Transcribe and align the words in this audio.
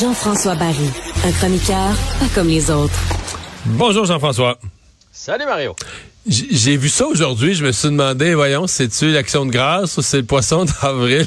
Jean-François 0.00 0.54
Barry, 0.54 0.88
un 1.26 1.32
chroniqueur 1.32 1.94
pas 2.18 2.26
comme 2.34 2.48
les 2.48 2.70
autres. 2.70 2.94
Bonjour 3.66 4.06
Jean-François. 4.06 4.58
Salut 5.12 5.44
Mario. 5.44 5.74
J'ai 6.26 6.76
vu 6.76 6.88
ça 6.88 7.06
aujourd'hui, 7.06 7.54
je 7.54 7.64
me 7.64 7.72
suis 7.72 7.88
demandé, 7.88 8.34
voyons, 8.34 8.68
c'est-tu 8.68 9.10
l'action 9.10 9.44
de 9.44 9.50
grâce 9.50 9.96
ou 9.96 10.02
c'est 10.02 10.18
le 10.18 10.24
poisson 10.24 10.64
d'avril? 10.82 11.26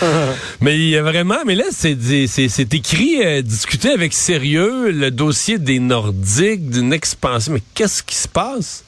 mais 0.60 0.76
il 0.76 0.90
y 0.90 0.96
a 0.96 1.02
vraiment, 1.02 1.38
mais 1.44 1.56
là, 1.56 1.64
c'est 1.72 2.74
écrit, 2.74 3.24
euh, 3.24 3.42
discuté 3.42 3.90
avec 3.90 4.12
sérieux, 4.12 4.92
le 4.92 5.10
dossier 5.10 5.58
des 5.58 5.80
Nordiques, 5.80 6.70
d'une 6.70 6.92
expansion. 6.92 7.54
Mais 7.54 7.62
qu'est-ce 7.74 8.04
qui 8.04 8.14
se 8.14 8.28
passe? 8.28 8.84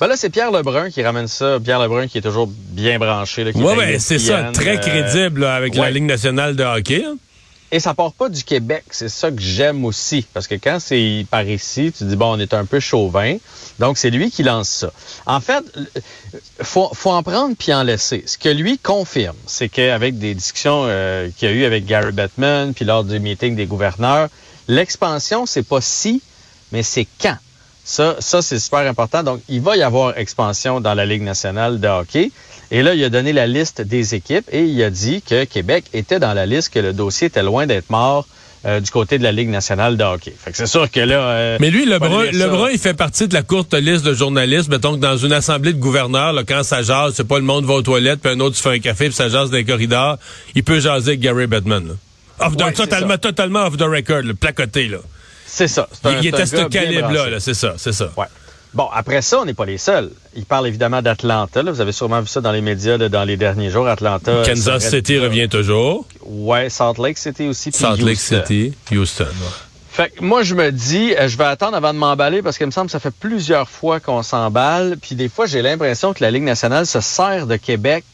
Ben 0.00 0.06
là, 0.06 0.16
c'est 0.16 0.30
Pierre 0.30 0.50
Lebrun 0.50 0.90
qui 0.90 1.02
ramène 1.02 1.28
ça. 1.28 1.58
Pierre 1.62 1.80
Lebrun 1.80 2.06
qui 2.08 2.18
est 2.18 2.22
toujours 2.22 2.48
bien 2.48 2.98
branché. 2.98 3.44
Oui, 3.54 3.62
ouais, 3.62 3.98
c'est 3.98 4.18
ça, 4.18 4.50
très 4.54 4.76
euh, 4.76 4.80
crédible 4.80 5.44
avec 5.44 5.74
la 5.74 5.90
Ligue 5.90 6.04
nationale 6.04 6.56
de 6.56 6.64
hockey. 6.64 7.04
Hein. 7.06 7.16
Et 7.74 7.80
ça 7.80 7.94
part 7.94 8.12
pas 8.12 8.28
du 8.28 8.44
Québec. 8.44 8.84
C'est 8.90 9.08
ça 9.08 9.30
que 9.30 9.40
j'aime 9.40 9.86
aussi. 9.86 10.26
Parce 10.34 10.46
que 10.46 10.54
quand 10.56 10.78
c'est 10.78 11.26
par 11.30 11.48
ici, 11.48 11.90
tu 11.96 12.04
dis, 12.04 12.16
bon, 12.16 12.36
on 12.36 12.38
est 12.38 12.52
un 12.52 12.66
peu 12.66 12.80
chauvin. 12.80 13.38
Donc, 13.78 13.96
c'est 13.96 14.10
lui 14.10 14.30
qui 14.30 14.42
lance 14.42 14.68
ça. 14.68 14.92
En 15.24 15.40
fait, 15.40 15.64
faut, 16.60 16.90
faut 16.92 17.10
en 17.10 17.22
prendre 17.22 17.56
puis 17.58 17.72
en 17.72 17.82
laisser. 17.82 18.24
Ce 18.26 18.36
que 18.36 18.50
lui 18.50 18.76
confirme, 18.76 19.36
c'est 19.46 19.70
qu'avec 19.70 20.18
des 20.18 20.34
discussions 20.34 20.84
euh, 20.84 21.30
qu'il 21.34 21.48
y 21.48 21.52
a 21.52 21.54
eu 21.54 21.64
avec 21.64 21.86
Gary 21.86 22.12
Bettman, 22.12 22.74
puis 22.74 22.84
lors 22.84 23.04
du 23.04 23.18
meeting 23.18 23.56
des 23.56 23.64
gouverneurs, 23.64 24.28
l'expansion, 24.68 25.46
c'est 25.46 25.66
pas 25.66 25.80
si, 25.80 26.20
mais 26.72 26.82
c'est 26.82 27.06
quand. 27.22 27.38
Ça, 27.84 28.16
ça 28.20 28.42
c'est 28.42 28.58
super 28.58 28.80
important. 28.80 29.22
Donc, 29.22 29.40
il 29.48 29.60
va 29.60 29.76
y 29.76 29.82
avoir 29.82 30.16
expansion 30.18 30.80
dans 30.80 30.94
la 30.94 31.06
Ligue 31.06 31.22
nationale 31.22 31.80
de 31.80 31.88
hockey. 31.88 32.30
Et 32.70 32.82
là, 32.82 32.94
il 32.94 33.04
a 33.04 33.10
donné 33.10 33.32
la 33.32 33.46
liste 33.46 33.82
des 33.82 34.14
équipes 34.14 34.46
et 34.50 34.64
il 34.64 34.82
a 34.82 34.90
dit 34.90 35.22
que 35.22 35.44
Québec 35.44 35.84
était 35.92 36.18
dans 36.18 36.32
la 36.32 36.46
liste, 36.46 36.72
que 36.72 36.78
le 36.78 36.92
dossier 36.92 37.26
était 37.26 37.42
loin 37.42 37.66
d'être 37.66 37.90
mort. 37.90 38.26
Euh, 38.64 38.78
du 38.78 38.92
côté 38.92 39.18
de 39.18 39.24
la 39.24 39.32
Ligue 39.32 39.48
nationale 39.48 39.96
de 39.96 40.04
hockey. 40.04 40.32
Fait 40.38 40.52
que 40.52 40.56
c'est 40.56 40.68
sûr 40.68 40.88
que 40.88 41.00
là... 41.00 41.16
Euh, 41.16 41.56
Mais 41.58 41.70
lui, 41.70 41.84
Lebrun, 41.84 42.30
Lebrun, 42.30 42.68
il 42.70 42.78
fait 42.78 42.94
partie 42.94 43.26
de 43.26 43.34
la 43.34 43.42
courte 43.42 43.74
liste 43.74 44.04
de 44.04 44.14
journalistes. 44.14 44.68
Mettons 44.68 44.94
que 44.94 45.00
dans 45.00 45.16
une 45.16 45.32
assemblée 45.32 45.72
de 45.72 45.80
gouverneurs, 45.80 46.32
là, 46.32 46.44
quand 46.46 46.62
ça 46.62 46.80
jase, 46.80 47.14
c'est 47.16 47.26
pas 47.26 47.40
le 47.40 47.44
monde 47.44 47.64
va 47.64 47.74
aux 47.74 47.82
toilettes, 47.82 48.20
puis 48.20 48.30
un 48.30 48.38
autre 48.38 48.54
se 48.54 48.62
fait 48.62 48.76
un 48.76 48.78
café, 48.78 49.06
puis 49.06 49.14
ça 49.14 49.28
jase 49.28 49.50
dans 49.50 49.56
les 49.56 49.64
corridors, 49.64 50.16
il 50.54 50.62
peut 50.62 50.78
jaser 50.78 51.08
avec 51.08 51.20
Gary 51.20 51.48
Bettman. 51.48 51.96
Off 52.38 52.56
totalement, 52.56 53.18
totalement 53.18 53.66
off 53.66 53.76
the 53.76 53.82
record, 53.82 54.22
le 54.22 54.34
placoté, 54.34 54.86
là. 54.86 54.98
C'est 55.54 55.68
ça. 55.68 55.86
il, 56.22 56.26
était 56.26 56.46
ce 56.46 56.66
calibre-là, 56.66 57.38
c'est 57.38 57.52
ça, 57.52 57.74
c'est 57.76 57.92
ça. 57.92 58.10
Ouais. 58.16 58.24
Bon, 58.72 58.88
après 58.90 59.20
ça, 59.20 59.40
on 59.40 59.44
n'est 59.44 59.52
pas 59.52 59.66
les 59.66 59.76
seuls. 59.76 60.10
Il 60.34 60.46
parle 60.46 60.66
évidemment 60.66 61.02
d'Atlanta. 61.02 61.62
Vous 61.62 61.82
avez 61.82 61.92
sûrement 61.92 62.22
vu 62.22 62.26
ça 62.26 62.40
dans 62.40 62.52
les 62.52 62.62
médias 62.62 62.96
dans 62.96 63.24
les 63.24 63.36
derniers 63.36 63.68
jours. 63.68 63.86
Atlanta. 63.86 64.44
Kansas 64.46 64.88
City 64.88 65.18
revient 65.18 65.50
toujours. 65.50 66.06
Ouais, 66.24 66.70
Salt 66.70 66.94
Lake 66.98 67.18
City 67.18 67.48
aussi. 67.48 67.70
Salt 67.70 67.98
Lake 67.98 68.18
City, 68.18 68.72
Houston. 68.90 69.26
Fait 69.90 70.08
que 70.08 70.24
moi, 70.24 70.42
je 70.42 70.54
me 70.54 70.72
dis, 70.72 71.14
euh, 71.14 71.28
je 71.28 71.36
vais 71.36 71.44
attendre 71.44 71.76
avant 71.76 71.92
de 71.92 71.98
m'emballer 71.98 72.40
parce 72.40 72.56
qu'il 72.56 72.64
me 72.64 72.70
semble 72.70 72.86
que 72.86 72.92
ça 72.92 72.98
fait 72.98 73.12
plusieurs 73.12 73.68
fois 73.68 74.00
qu'on 74.00 74.22
s'emballe. 74.22 74.96
Puis 74.96 75.16
des 75.16 75.28
fois, 75.28 75.44
j'ai 75.44 75.60
l'impression 75.60 76.14
que 76.14 76.24
la 76.24 76.30
Ligue 76.30 76.44
nationale 76.44 76.86
se 76.86 77.02
sert 77.02 77.46
de 77.46 77.56
Québec 77.56 78.06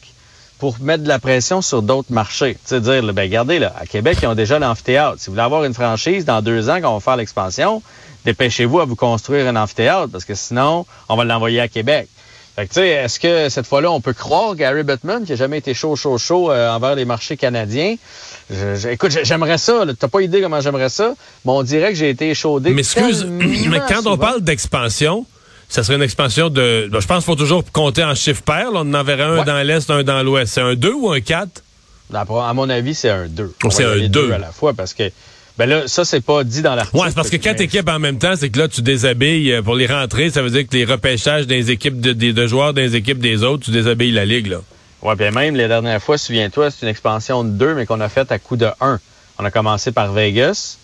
pour 0.59 0.79
mettre 0.81 1.03
de 1.03 1.07
la 1.07 1.19
pression 1.19 1.61
sur 1.61 1.81
d'autres 1.81 2.11
marchés. 2.11 2.55
Tu 2.55 2.59
sais, 2.65 2.81
dire, 2.81 3.01
ben 3.13 3.23
regardez, 3.23 3.59
là, 3.59 3.73
à 3.79 3.85
Québec, 3.85 4.19
ils 4.21 4.27
ont 4.27 4.35
déjà 4.35 4.59
l'amphithéâtre. 4.59 5.15
Si 5.17 5.27
vous 5.27 5.33
voulez 5.33 5.43
avoir 5.43 5.63
une 5.63 5.73
franchise 5.73 6.25
dans 6.25 6.41
deux 6.41 6.69
ans 6.69 6.79
quand 6.81 6.91
on 6.91 6.95
va 6.95 6.99
faire 6.99 7.15
l'expansion, 7.15 7.81
dépêchez-vous 8.25 8.81
à 8.81 8.85
vous 8.85 8.97
construire 8.97 9.47
un 9.47 9.55
amphithéâtre 9.55 10.11
parce 10.11 10.25
que 10.25 10.35
sinon, 10.35 10.85
on 11.07 11.15
va 11.15 11.23
l'envoyer 11.23 11.61
à 11.61 11.69
Québec. 11.69 12.09
Fait 12.55 12.67
que, 12.67 12.73
tu 12.73 12.81
sais, 12.81 12.89
est-ce 12.89 13.21
que 13.21 13.47
cette 13.47 13.67
fois-là, 13.67 13.89
on 13.89 14.01
peut 14.01 14.11
croire 14.11 14.53
Gary 14.53 14.83
Bettman, 14.83 15.23
qui 15.23 15.31
a 15.31 15.35
jamais 15.37 15.59
été 15.59 15.73
chaud, 15.73 15.95
chaud, 15.95 16.17
chaud 16.17 16.51
euh, 16.51 16.69
envers 16.69 16.95
les 16.95 17.05
marchés 17.05 17.37
canadiens? 17.37 17.95
écoute, 18.89 19.17
j'aimerais 19.23 19.57
ça. 19.57 19.85
T'as 19.97 20.07
pas 20.09 20.21
idée 20.21 20.41
comment 20.41 20.59
j'aimerais 20.59 20.89
ça, 20.89 21.13
mais 21.45 21.51
on 21.53 21.63
dirait 21.63 21.89
que 21.89 21.95
j'ai 21.95 22.09
été 22.09 22.33
chaudé. 22.33 22.71
Mais 22.71 22.81
excuse, 22.81 23.25
mais 23.29 23.79
quand 23.87 24.05
on 24.07 24.17
parle 24.17 24.41
d'expansion, 24.41 25.25
ça 25.69 25.83
serait 25.83 25.95
une 25.95 26.03
expansion 26.03 26.49
de. 26.49 26.89
Ben, 26.91 26.99
je 26.99 27.07
pense 27.07 27.23
qu'il 27.23 27.31
faut 27.31 27.35
toujours 27.35 27.63
compter 27.71 28.03
en 28.03 28.15
chiffre 28.15 28.41
pair. 28.41 28.69
On 28.73 28.79
en 28.79 28.93
enverrait 28.95 29.39
un 29.39 29.43
dans 29.43 29.61
l'Est, 29.61 29.89
un 29.91 30.03
dans 30.03 30.23
l'Ouest. 30.23 30.53
C'est 30.53 30.61
un 30.61 30.73
2 30.73 30.91
ou 30.93 31.11
un 31.11 31.21
4? 31.21 31.63
À 32.11 32.53
mon 32.55 32.67
avis, 32.69 32.95
c'est 32.95 33.09
un 33.09 33.27
2. 33.27 33.53
c'est 33.69 33.85
un 33.85 34.07
2 34.07 34.31
à 34.33 34.39
la 34.39 34.51
fois 34.51 34.73
parce 34.73 34.93
que. 34.93 35.03
Ben 35.59 35.65
là, 35.65 35.87
ça, 35.87 36.05
c'est 36.05 36.21
pas 36.21 36.45
dit 36.45 36.61
dans 36.61 36.73
l'article. 36.73 36.97
Ouais, 36.97 37.09
c'est 37.09 37.15
parce 37.15 37.29
que 37.29 37.35
quatre 37.35 37.59
équipes 37.59 37.89
en 37.89 37.99
même 37.99 38.17
temps, 38.17 38.33
c'est 38.37 38.49
que 38.49 38.59
là, 38.59 38.69
tu 38.69 38.81
déshabilles 38.81 39.51
euh, 39.51 39.61
pour 39.61 39.75
les 39.75 39.87
rentrées. 39.87 40.29
Ça 40.29 40.41
veut 40.41 40.49
dire 40.49 40.65
que 40.65 40.73
les 40.73 40.85
repêchages 40.85 41.47
des 41.47 41.69
équipes 41.69 41.99
de, 41.99 42.13
de, 42.13 42.47
joueurs 42.47 42.73
des 42.73 42.95
équipes 42.95 43.19
des 43.19 43.43
autres, 43.43 43.65
tu 43.65 43.71
déshabilles 43.71 44.13
la 44.13 44.23
ligue, 44.23 44.47
là. 44.47 44.61
Ouais, 45.01 45.17
bien 45.17 45.31
même 45.31 45.57
les 45.57 45.67
dernières 45.67 46.01
fois, 46.01 46.17
souviens-toi, 46.17 46.71
c'est 46.71 46.83
une 46.83 46.89
expansion 46.89 47.43
de 47.43 47.49
2, 47.49 47.75
mais 47.75 47.85
qu'on 47.85 47.99
a 47.99 48.07
faite 48.07 48.31
à 48.31 48.39
coup 48.39 48.55
de 48.55 48.69
1. 48.79 48.99
On 49.37 49.43
a 49.43 49.51
commencé 49.51 49.91
par 49.91 50.13
Vegas. 50.13 50.77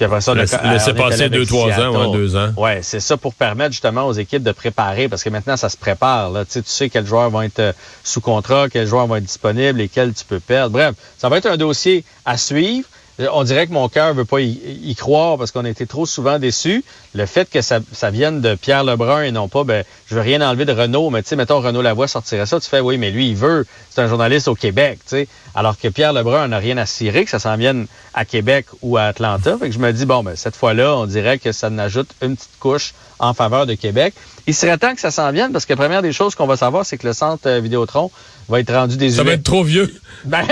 Puis 0.00 0.06
après 0.06 0.22
ça, 0.22 0.32
laisser 0.34 0.94
passer 0.94 1.28
deux, 1.28 1.44
trois 1.44 1.78
ans, 1.78 2.10
ouais, 2.10 2.16
deux 2.16 2.34
ans. 2.34 2.54
Ouais, 2.56 2.80
c'est 2.82 3.00
ça 3.00 3.18
pour 3.18 3.34
permettre 3.34 3.72
justement 3.72 4.06
aux 4.06 4.14
équipes 4.14 4.42
de 4.42 4.52
préparer, 4.52 5.10
parce 5.10 5.22
que 5.22 5.28
maintenant, 5.28 5.58
ça 5.58 5.68
se 5.68 5.76
prépare. 5.76 6.30
Là. 6.30 6.46
Tu, 6.46 6.52
sais, 6.52 6.62
tu 6.62 6.70
sais 6.70 6.88
quels 6.88 7.04
joueurs 7.04 7.28
vont 7.28 7.42
être 7.42 7.58
euh, 7.58 7.72
sous 8.02 8.22
contrat, 8.22 8.70
quels 8.70 8.86
joueurs 8.86 9.06
vont 9.06 9.16
être 9.16 9.24
disponibles, 9.24 9.78
lesquels 9.78 10.14
tu 10.14 10.24
peux 10.24 10.40
perdre. 10.40 10.70
Bref, 10.70 10.94
ça 11.18 11.28
va 11.28 11.36
être 11.36 11.44
un 11.44 11.58
dossier 11.58 12.02
à 12.24 12.38
suivre. 12.38 12.88
On 13.32 13.44
dirait 13.44 13.66
que 13.66 13.72
mon 13.72 13.88
cœur 13.88 14.14
veut 14.14 14.24
pas 14.24 14.40
y, 14.40 14.94
croire 14.94 15.36
parce 15.36 15.50
qu'on 15.50 15.64
a 15.64 15.68
été 15.68 15.86
trop 15.86 16.06
souvent 16.06 16.38
déçus. 16.38 16.84
Le 17.14 17.26
fait 17.26 17.48
que 17.50 17.60
ça, 17.60 17.80
vienne 18.10 18.40
de 18.40 18.54
Pierre 18.54 18.84
Lebrun 18.84 19.22
et 19.22 19.32
non 19.32 19.48
pas, 19.48 19.64
ben, 19.64 19.84
je 20.06 20.14
veux 20.14 20.20
rien 20.20 20.40
enlever 20.40 20.64
de 20.64 20.72
Renault, 20.72 21.10
mais 21.10 21.22
tu 21.22 21.28
sais, 21.28 21.36
mettons 21.36 21.60
Renault 21.60 21.82
Lavoie 21.82 22.08
sortirait 22.08 22.46
ça, 22.46 22.60
tu 22.60 22.68
fais, 22.68 22.80
oui, 22.80 22.98
mais 22.98 23.10
lui, 23.10 23.28
il 23.30 23.36
veut, 23.36 23.66
c'est 23.90 24.00
un 24.00 24.06
journaliste 24.06 24.48
au 24.48 24.54
Québec, 24.54 25.00
tu 25.02 25.08
sais. 25.08 25.28
Alors 25.54 25.78
que 25.78 25.88
Pierre 25.88 26.12
Lebrun 26.12 26.48
n'a 26.48 26.58
rien 26.58 26.76
à 26.78 26.86
cirer, 26.86 27.24
que 27.24 27.30
ça 27.30 27.38
s'en 27.38 27.56
vienne 27.56 27.86
à 28.14 28.24
Québec 28.24 28.66
ou 28.82 28.96
à 28.96 29.02
Atlanta. 29.02 29.58
Fait 29.58 29.68
que 29.68 29.74
je 29.74 29.80
me 29.80 29.92
dis, 29.92 30.06
bon, 30.06 30.22
ben, 30.22 30.36
cette 30.36 30.56
fois-là, 30.56 30.96
on 30.96 31.06
dirait 31.06 31.38
que 31.38 31.52
ça 31.52 31.68
n'ajoute 31.68 32.10
une 32.22 32.36
petite 32.36 32.58
couche 32.58 32.94
en 33.18 33.34
faveur 33.34 33.66
de 33.66 33.74
Québec. 33.74 34.14
Il 34.46 34.54
serait 34.54 34.78
temps 34.78 34.94
que 34.94 35.00
ça 35.00 35.10
s'en 35.10 35.30
vienne 35.32 35.52
parce 35.52 35.66
que 35.66 35.72
la 35.72 35.76
première 35.76 36.02
des 36.02 36.12
choses 36.12 36.34
qu'on 36.34 36.46
va 36.46 36.56
savoir, 36.56 36.84
c'est 36.86 36.98
que 36.98 37.06
le 37.06 37.12
centre 37.12 37.48
euh, 37.48 37.60
Vidéotron 37.60 38.10
va 38.48 38.60
être 38.60 38.72
rendu 38.72 38.96
des 38.96 39.10
Ça 39.10 39.22
va 39.22 39.32
être 39.32 39.44
trop 39.44 39.62
vieux. 39.62 39.92
Ben, 40.24 40.44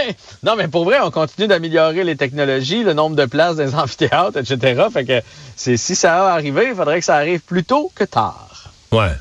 non, 0.42 0.54
mais 0.56 0.68
pour 0.68 0.84
vrai, 0.84 0.98
on 1.02 1.10
continue 1.10 1.48
d'améliorer 1.48 2.04
les 2.04 2.16
technologies, 2.16 2.84
le 2.84 2.94
nombre 2.94 3.16
de 3.16 3.26
places 3.26 3.56
des 3.56 3.74
amphithéâtres, 3.74 4.38
etc. 4.38 4.84
Fait 4.92 5.04
que 5.04 5.20
si 5.56 5.76
ça 5.76 6.10
va 6.20 6.32
arriver, 6.32 6.68
il 6.70 6.74
faudrait 6.74 7.00
que 7.00 7.04
ça 7.04 7.16
arrive 7.16 7.40
plus 7.40 7.64
tôt 7.64 7.90
que 7.94 8.04
tard. 8.04 8.70
Ouais. 8.92 9.12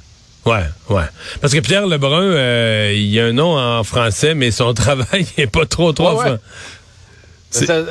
Ouais, 0.48 0.64
ouais. 0.90 1.04
Parce 1.42 1.54
que 1.54 1.60
Pierre 1.60 1.88
Lebrun, 1.88 2.22
euh, 2.22 2.94
il 2.96 3.08
y 3.08 3.20
a 3.20 3.26
un 3.26 3.34
nom 3.34 3.58
en 3.58 3.84
français, 3.84 4.34
mais 4.34 4.52
son 4.52 4.74
travail 4.74 5.28
n'est 5.38 5.48
pas 5.48 5.66
trop, 5.66 5.92
trop. 5.92 6.22
Ouais, 6.22 6.32
ouais. 6.32 6.38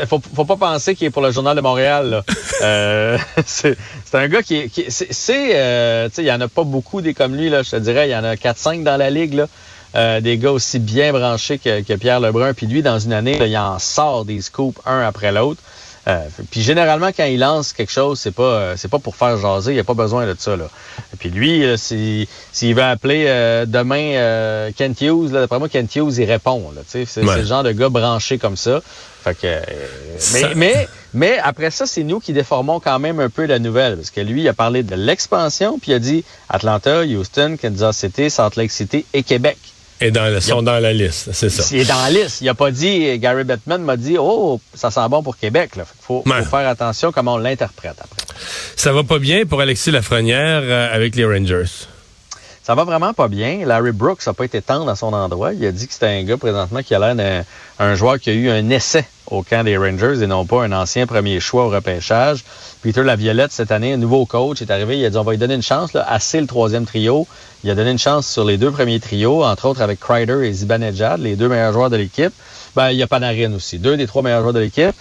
Faut, 0.06 0.21
faut 0.34 0.44
pas 0.44 0.56
penser 0.56 0.94
qu'il 0.94 1.06
est 1.06 1.10
pour 1.10 1.22
le 1.22 1.31
Journal 1.31 1.56
de 1.56 1.60
Montréal. 1.60 2.22
euh, 2.62 3.19
c'est 3.47 3.77
un 4.15 4.28
gars 4.28 4.43
qui 4.43 4.56
est... 4.56 4.91
c'est, 4.91 5.50
euh, 5.54 6.09
tu 6.09 6.16
sais, 6.16 6.22
il 6.22 6.27
y 6.27 6.32
en 6.32 6.41
a 6.41 6.49
pas 6.49 6.65
beaucoup 6.65 7.00
des 7.00 7.15
comme 7.15 7.34
lui, 7.34 7.49
là, 7.49 7.62
je 7.62 7.71
te 7.71 7.77
dirais. 7.77 8.09
Il 8.09 8.12
y 8.12 8.16
en 8.16 8.25
a 8.25 8.34
4-5 8.34 8.82
dans 8.82 8.97
la 8.97 9.10
ligue. 9.10 9.34
Là. 9.34 9.47
Euh, 9.94 10.21
des 10.21 10.37
gars 10.37 10.53
aussi 10.53 10.78
bien 10.78 11.12
branchés 11.12 11.59
que, 11.59 11.81
que, 11.82 11.94
Pierre 11.94 12.21
Lebrun. 12.21 12.53
Puis 12.53 12.66
lui, 12.66 12.82
dans 12.82 12.99
une 12.99 13.12
année, 13.12 13.38
il 13.41 13.56
en 13.56 13.78
sort 13.78 14.25
des 14.25 14.41
scoops 14.43 14.78
un 14.84 15.00
après 15.00 15.32
l'autre. 15.32 15.60
Euh, 16.08 16.28
puis 16.50 16.62
généralement, 16.62 17.08
quand 17.08 17.24
il 17.24 17.40
lance 17.40 17.72
quelque 17.72 17.90
chose, 17.90 18.20
c'est 18.20 18.34
pas 18.34 18.42
euh, 18.42 18.74
c'est 18.76 18.88
pas 18.88 19.00
pour 19.00 19.16
faire 19.16 19.36
jaser, 19.38 19.72
il 19.72 19.74
n'y 19.74 19.80
a 19.80 19.84
pas 19.84 19.94
besoin 19.94 20.26
de 20.26 20.36
ça. 20.38 20.56
Là. 20.56 20.68
Et 21.12 21.16
puis 21.16 21.30
lui, 21.30 21.64
s'il 21.76 22.74
veut 22.74 22.82
appeler 22.82 23.24
demain 23.66 24.70
Kent 24.76 25.00
Hughes, 25.00 25.30
d'après 25.30 25.58
moi, 25.58 25.68
Kent 25.68 25.96
Hughes, 25.96 26.18
il 26.18 26.24
répond. 26.24 26.72
C'est 26.86 27.06
le 27.16 27.44
genre 27.44 27.62
de 27.62 27.72
gars 27.72 27.88
branché 27.88 28.38
comme 28.38 28.56
ça. 28.56 28.80
Fait 29.26 29.34
que, 29.34 29.60
mais, 30.34 30.54
mais, 30.54 30.88
mais 31.12 31.38
après 31.38 31.72
ça, 31.72 31.84
c'est 31.84 32.04
nous 32.04 32.20
qui 32.20 32.32
déformons 32.32 32.78
quand 32.78 33.00
même 33.00 33.18
un 33.18 33.28
peu 33.28 33.44
la 33.44 33.58
nouvelle. 33.58 33.96
Parce 33.96 34.10
que 34.10 34.20
lui, 34.20 34.42
il 34.42 34.48
a 34.48 34.52
parlé 34.52 34.84
de 34.84 34.94
l'expansion, 34.94 35.80
puis 35.80 35.90
il 35.90 35.94
a 35.94 35.98
dit 35.98 36.24
Atlanta, 36.48 37.02
Houston, 37.02 37.56
Kansas 37.60 37.97
City, 37.97 38.30
Salt 38.30 38.54
Lake 38.56 38.70
City 38.70 39.04
et 39.12 39.24
Québec. 39.24 39.59
Et 40.01 40.10
dans, 40.10 40.41
sont 40.41 40.63
dans 40.63 40.78
la 40.78 40.93
liste, 40.93 41.31
c'est 41.33 41.48
ça. 41.48 41.65
Il 41.72 41.81
est 41.81 41.84
dans 41.87 42.03
la 42.03 42.10
liste. 42.10 42.43
Il 42.43 42.48
a 42.48 42.54
pas 42.54 42.71
dit, 42.71 43.19
Gary 43.19 43.45
Bettman 43.45 43.83
m'a 43.83 43.97
dit, 43.97 44.16
oh, 44.19 44.60
ça 44.75 44.91
sent 44.91 45.09
bon 45.09 45.22
pour 45.22 45.37
Québec. 45.39 45.71
Il 45.77 45.83
faut, 46.01 46.22
faire 46.22 46.69
attention 46.69 47.13
comment 47.13 47.34
on 47.34 47.39
l'interprète 47.39 47.97
après. 47.98 48.22
Ça 48.77 48.93
va 48.93 49.03
pas 49.04 49.19
bien 49.19 49.47
pour 49.47 49.60
Alexis 49.60 49.91
Lafrenière 49.91 50.60
euh, 50.63 50.95
avec 50.95 51.16
les 51.16 51.25
Rangers. 51.25 51.87
Ça 52.63 52.75
va 52.75 52.84
vraiment 52.84 53.15
pas 53.15 53.28
bien. 53.28 53.65
Larry 53.65 53.93
Brooks 53.93 54.27
n'a 54.27 54.34
pas 54.34 54.45
été 54.45 54.60
tendre 54.60 54.91
à 54.91 54.97
son 54.97 55.13
endroit. 55.13 55.54
Il 55.54 55.65
a 55.65 55.72
dit 55.72 55.87
que 55.87 55.93
c'était 55.95 56.07
un 56.07 56.25
gars 56.25 56.37
présentement 56.37 56.83
qui 56.83 56.95
a 56.95 56.98
l'air 56.98 57.45
d'un 57.78 57.95
joueur 57.95 58.19
qui 58.19 58.31
a 58.31 58.33
eu 58.33 58.51
un 58.51 58.69
essai 58.71 59.04
au 59.28 59.42
camp 59.42 59.64
des 59.64 59.76
Rangers 59.76 60.22
et 60.22 60.26
non 60.26 60.46
pas 60.46 60.64
un 60.64 60.72
ancien 60.72 61.06
premier 61.06 61.40
choix 61.40 61.66
au 61.66 61.70
repêchage. 61.70 62.44
Peter 62.82 63.02
Laviolette, 63.02 63.52
cette 63.52 63.72
année, 63.72 63.92
un 63.92 63.96
nouveau 63.96 64.26
coach, 64.26 64.62
est 64.62 64.70
arrivé. 64.70 64.98
Il 64.98 65.04
a 65.04 65.10
dit 65.10 65.16
on 65.16 65.22
va 65.22 65.32
lui 65.32 65.38
donner 65.38 65.54
une 65.54 65.62
chance, 65.62 65.92
là, 65.92 66.06
assez 66.08 66.40
le 66.40 66.46
troisième 66.46 66.86
trio. 66.86 67.26
Il 67.64 67.70
a 67.70 67.74
donné 67.74 67.90
une 67.90 67.98
chance 67.98 68.26
sur 68.28 68.44
les 68.44 68.58
deux 68.58 68.70
premiers 68.70 69.00
trios, 69.00 69.44
entre 69.44 69.66
autres 69.66 69.80
avec 69.80 69.98
Kreider 69.98 70.46
et 70.46 70.52
Zibanejad, 70.52 71.20
les 71.20 71.36
deux 71.36 71.48
meilleurs 71.48 71.72
joueurs 71.72 71.90
de 71.90 71.96
l'équipe. 71.96 72.32
Ben, 72.76 72.90
il 72.90 72.98
y 72.98 73.02
a 73.02 73.06
Panarin 73.06 73.54
aussi, 73.54 73.78
deux 73.78 73.96
des 73.96 74.06
trois 74.06 74.22
meilleurs 74.22 74.42
joueurs 74.42 74.52
de 74.52 74.60
l'équipe. 74.60 74.94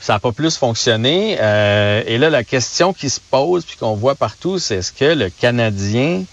Ça 0.00 0.14
n'a 0.14 0.18
pas 0.20 0.32
plus 0.32 0.56
fonctionné. 0.56 1.36
Euh, 1.40 2.02
et 2.06 2.18
là, 2.18 2.30
la 2.30 2.44
question 2.44 2.92
qui 2.92 3.10
se 3.10 3.20
pose, 3.20 3.64
puis 3.64 3.76
qu'on 3.76 3.94
voit 3.94 4.14
partout, 4.14 4.58
c'est 4.58 4.76
est-ce 4.76 4.92
que 4.92 5.04
le 5.04 5.30
Canadien 5.30 6.24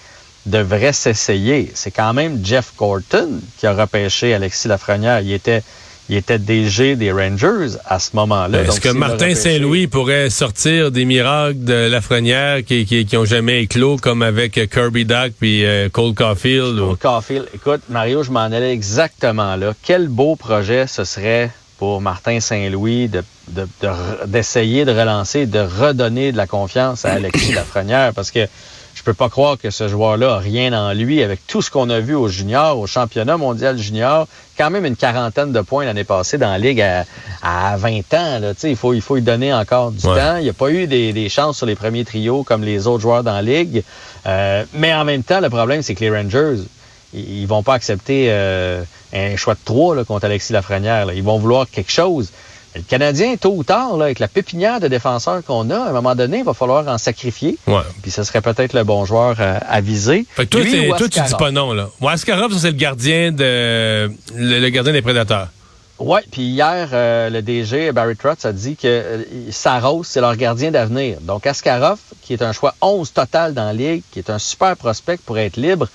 devrait 0.46 0.94
s'essayer? 0.94 1.72
C'est 1.74 1.92
quand 1.92 2.14
même 2.14 2.46
Jeff 2.46 2.74
Gorton 2.78 3.40
qui 3.58 3.66
a 3.66 3.74
repêché 3.74 4.34
Alexis 4.34 4.68
Lafrenière. 4.68 5.22
Il 5.22 5.32
était 5.32 5.64
il 6.10 6.18
était 6.18 6.40
DG 6.40 6.96
des 6.96 7.12
Rangers 7.12 7.78
à 7.86 8.00
ce 8.00 8.16
moment-là. 8.16 8.64
Est-ce 8.64 8.82
que 8.82 8.90
Martin 8.90 9.36
Saint-Louis 9.36 9.88
pourrait 9.88 10.30
sortir 10.30 10.92
des 10.92 11.06
miracles 11.06 11.64
de 11.64 11.88
Lafrenière 11.90 12.64
qui, 12.66 12.86
qui, 12.86 13.06
qui 13.06 13.18
ont 13.18 13.26
jamais 13.26 13.64
éclos 13.64 13.98
comme 13.98 14.22
avec 14.22 14.70
Kirby 14.70 15.06
Duck 15.06 15.34
puis 15.40 15.66
euh, 15.66 15.90
Cole 15.90 16.14
Caulfield? 16.14 16.78
Cole 16.78 16.98
Caulfield. 16.98 17.46
Écoute, 17.54 17.82
Mario, 17.90 18.24
je 18.24 18.32
m'en 18.32 18.42
allais 18.42 18.74
exactement 18.74 19.56
là. 19.56 19.74
Quel 19.84 20.08
beau 20.08 20.36
projet 20.36 20.88
ce 20.88 21.06
serait 21.06 21.52
pour 21.78 22.02
Martin 22.02 22.40
Saint-Louis 22.40 23.10
d'essayer 24.26 24.86
de, 24.86 24.92
de, 24.92 24.94
de, 24.94 25.00
relancer, 25.00 25.46
de 25.46 25.60
redonner 25.60 26.32
de 26.32 26.38
la 26.38 26.48
confiance 26.48 27.06
à 27.06 27.14
Alexis 27.14 27.52
Lafrenière 27.56 28.14
parce 28.14 28.32
que 28.32 28.48
je 29.04 29.12
peux 29.12 29.14
pas 29.14 29.28
croire 29.28 29.58
que 29.58 29.70
ce 29.70 29.90
joueur-là 29.90 30.36
a 30.36 30.38
rien 30.38 30.72
en 30.72 30.94
lui 30.94 31.22
avec 31.22 31.46
tout 31.46 31.62
ce 31.62 31.70
qu'on 31.70 31.90
a 31.90 32.00
vu 32.00 32.16
au 32.16 32.30
junior, 32.30 32.80
au 32.80 32.88
championnat 32.88 33.36
mondial 33.36 33.78
junior. 33.78 34.30
Quand 34.58 34.70
même 34.70 34.86
une 34.86 34.96
quarantaine 34.96 35.52
de 35.52 35.60
points 35.60 35.84
l'année 35.84 36.06
passée 36.06 36.38
dans 36.38 36.50
la 36.50 36.58
ligue 36.58 36.80
à, 36.80 37.04
à 37.42 37.76
20 37.76 37.98
ans. 38.14 38.40
Là. 38.40 38.54
Il, 38.64 38.78
faut, 38.78 38.94
il 38.94 39.02
faut 39.02 39.16
lui 39.16 39.22
donner 39.22 39.54
encore 39.54 39.92
du 39.92 40.04
temps. 40.04 40.38
Il 40.38 40.44
n'y 40.44 40.50
a 40.50 40.54
pas 40.54 40.70
eu 40.70 40.88
des, 40.88 41.12
des, 41.12 41.28
chances 41.28 41.58
sur 41.58 41.66
les 41.66 41.76
premiers 41.76 42.06
trios 42.06 42.44
comme 42.44 42.64
les 42.64 42.88
autres 42.88 43.02
joueurs 43.02 43.24
dans 43.24 43.34
la 43.34 43.42
ligue. 43.42 43.84
Euh, 44.26 44.64
mais 44.74 44.94
en 44.94 45.04
même 45.04 45.24
temps, 45.24 45.42
le 45.42 45.50
problème, 45.50 45.82
c'est 45.82 45.96
que 45.96 46.00
les 46.06 46.10
Rangers, 46.10 46.64
ils 47.14 47.46
vont 47.46 47.62
pas 47.62 47.74
accepter 47.74 48.28
euh, 48.30 48.86
un 49.12 49.36
choix 49.36 49.56
de 49.56 49.60
trois 49.66 49.98
là, 49.98 50.06
contre 50.06 50.24
Alexis 50.28 50.54
Lafrenière. 50.54 51.08
Là. 51.08 51.14
Ils 51.14 51.24
vont 51.24 51.40
vouloir 51.40 51.70
quelque 51.70 51.92
chose. 51.92 52.32
Le 52.76 52.82
Canadien, 52.82 53.36
tôt 53.36 53.54
ou 53.56 53.64
tard, 53.64 53.98
là, 53.98 54.06
avec 54.06 54.20
la 54.20 54.28
pépinière 54.28 54.80
de 54.80 54.88
défenseurs 54.88 55.44
qu'on 55.44 55.70
a, 55.70 55.78
à 55.78 55.90
un 55.90 55.92
moment 55.92 56.16
donné, 56.16 56.40
il 56.40 56.44
va 56.44 56.54
falloir 56.54 56.88
en 56.88 56.98
sacrifier. 56.98 57.58
Ouais. 57.68 57.82
Puis 58.02 58.12
ce 58.12 58.24
serait 58.24 58.42
peut-être 58.42 58.74
le 58.74 58.84
bon 58.84 59.06
joueur 59.06 59.40
à, 59.40 59.58
à 59.58 59.82
viser. 59.82 60.26
Fait 60.36 60.46
que 60.46 60.50
toi, 60.50 60.62
Lui, 60.62 60.88
toi 60.90 61.10
tu 61.10 61.20
dis 61.22 61.36
pas 61.38 61.52
non, 61.52 61.74
là. 61.74 61.90
Askarov, 62.08 62.58
c'est 62.58 62.72
le 62.72 62.78
gardien 62.78 63.32
de 63.32 64.12
le, 64.36 64.60
le, 64.60 64.70
gardien 64.70 64.94
des 64.94 65.02
prédateurs. 65.02 65.50
Oui, 66.00 66.20
puis 66.32 66.42
hier, 66.42 66.90
euh, 66.92 67.30
le 67.30 67.42
DG, 67.42 67.92
Barry 67.92 68.16
Trotz, 68.16 68.46
a 68.46 68.52
dit 68.52 68.76
que 68.76 68.88
euh, 68.88 69.24
Saros, 69.52 70.04
c'est 70.04 70.22
leur 70.22 70.36
gardien 70.36 70.72
d'avenir. 70.72 71.20
Donc, 71.22 71.46
Askarov, 71.46 72.00
qui 72.24 72.34
est 72.34 72.42
un 72.42 72.52
choix 72.52 72.74
11 72.82 73.14
total 73.14 73.54
dans 73.54 73.66
la 73.66 73.74
Ligue, 73.74 74.02
qui 74.12 74.20
est 74.20 74.30
un 74.30 74.40
super 74.40 74.76
prospect 74.76 75.18
pour 75.24 75.38
être 75.38 75.58
libre, 75.58 75.88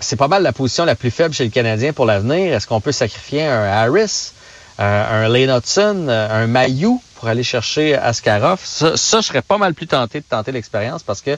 c'est 0.00 0.16
pas 0.16 0.28
mal 0.28 0.42
la 0.42 0.52
position 0.52 0.84
la 0.84 0.94
plus 0.94 1.10
faible 1.10 1.34
chez 1.34 1.44
le 1.44 1.50
Canadien 1.50 1.92
pour 1.92 2.06
l'avenir. 2.06 2.54
Est-ce 2.54 2.66
qu'on 2.66 2.80
peut 2.80 2.92
sacrifier 2.92 3.42
un 3.44 3.64
Harris? 3.64 4.32
Euh, 4.80 5.26
un 5.26 5.28
Lane 5.28 5.56
Hudson, 5.56 6.06
euh, 6.08 6.42
un 6.42 6.46
Mayu 6.46 6.98
pour 7.16 7.28
aller 7.28 7.42
chercher 7.42 7.94
Askarov. 7.94 8.60
Ça, 8.64 8.96
ça, 8.96 9.20
je 9.20 9.26
serais 9.26 9.42
pas 9.42 9.58
mal 9.58 9.74
plus 9.74 9.86
tenté 9.86 10.20
de 10.20 10.24
tenter 10.28 10.52
l'expérience 10.52 11.02
parce 11.02 11.20
que 11.20 11.36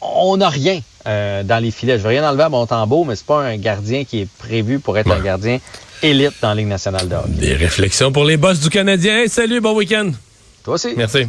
on 0.00 0.36
n'a 0.36 0.48
rien 0.48 0.80
euh, 1.06 1.42
dans 1.42 1.62
les 1.62 1.70
filets. 1.70 1.98
Je 1.98 2.02
veux 2.02 2.10
rien 2.10 2.28
enlever 2.28 2.44
à 2.44 2.48
mon 2.48 2.66
tambour, 2.66 3.06
mais 3.06 3.16
c'est 3.16 3.26
pas 3.26 3.42
un 3.42 3.56
gardien 3.56 4.04
qui 4.04 4.20
est 4.20 4.28
prévu 4.38 4.78
pour 4.78 4.96
être 4.98 5.08
ouais. 5.08 5.16
un 5.16 5.22
gardien 5.22 5.58
élite 6.02 6.34
dans 6.40 6.50
la 6.50 6.54
Ligue 6.54 6.68
nationale 6.68 7.08
de 7.08 7.14
hockey. 7.16 7.28
Des 7.30 7.54
réflexions 7.54 8.12
pour 8.12 8.24
les 8.24 8.36
boss 8.36 8.60
du 8.60 8.70
Canadien. 8.70 9.18
Hey, 9.18 9.28
salut, 9.28 9.60
bon 9.60 9.74
week-end. 9.74 10.12
Toi 10.62 10.74
aussi. 10.74 10.94
Merci. 10.96 11.26